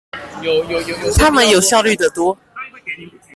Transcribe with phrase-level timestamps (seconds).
[1.19, 2.35] 他們有效率的多